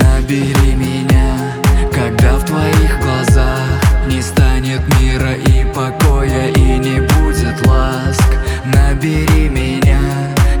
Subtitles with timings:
[0.00, 1.52] Набери меня,
[1.92, 3.60] когда в твоих глазах
[4.08, 8.36] Не станет мира и покоя, и не будет ласк.
[8.64, 10.00] Набери меня,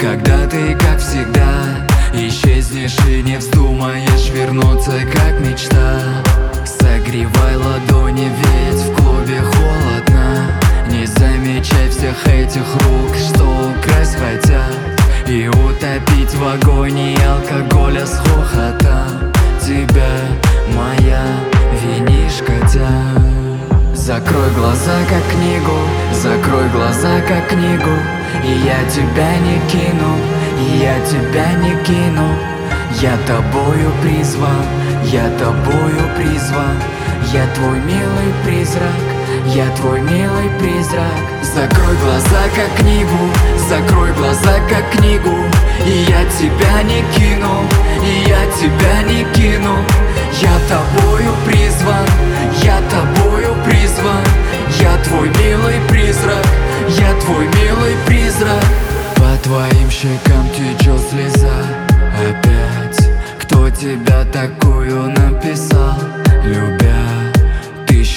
[0.00, 6.00] когда ты, как всегда Исчезнешь и не вздумаешь вернуться, как мечта.
[6.66, 10.50] Согревай ладони, ведь в клубе холодно.
[10.90, 13.59] Не замечай всех этих рук, что
[24.30, 25.76] Закрой глаза, как книгу,
[26.12, 27.90] закрой глаза, как книгу.
[28.44, 30.14] И я тебя не кину,
[30.56, 32.28] и я тебя не кину.
[33.00, 34.64] Я тобою призван,
[35.06, 36.76] я тобою призван.
[37.32, 39.02] Я твой милый призрак,
[39.46, 41.24] я твой милый призрак.
[41.42, 43.18] Закрой глаза, как книгу,
[43.68, 45.34] закрой глаза, как книгу.
[45.84, 47.64] И я тебя не кину,
[48.00, 49.76] и я тебя не кину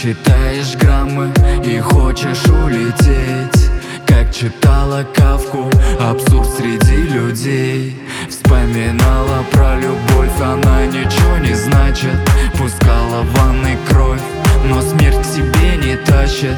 [0.03, 1.31] считаешь граммы
[1.63, 3.69] и хочешь улететь.
[4.05, 7.97] Как читала Кавку, абсурд среди людей.
[8.27, 12.17] Вспоминала про любовь, она ничего не значит.
[12.57, 14.19] Пускала в ванной кровь,
[14.65, 16.57] но смерть к себе не тащит.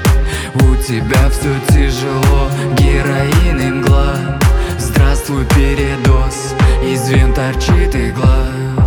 [0.55, 2.49] У тебя все тяжело,
[2.80, 3.85] героин и
[4.80, 8.84] Здравствуй, передоз, из вен торчит игла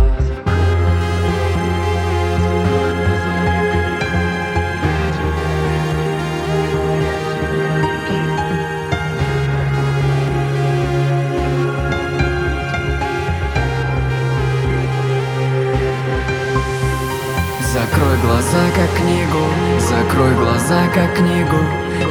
[17.99, 19.43] Закрой глаза, как книгу,
[19.77, 21.57] закрой глаза, как книгу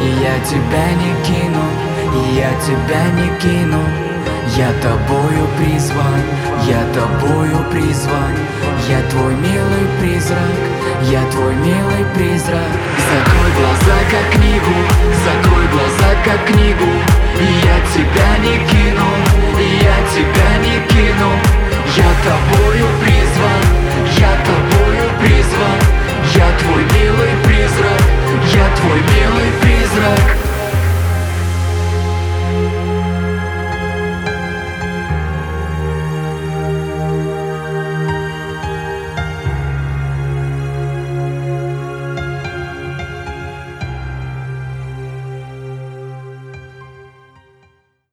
[0.03, 1.65] И я тебя не кину,
[2.15, 3.82] и я тебя не кину.
[4.54, 6.21] Я тобою призван,
[6.66, 8.34] я тобою призван
[8.87, 10.59] Я твой милый призрак,
[11.10, 12.78] я твой милый призрак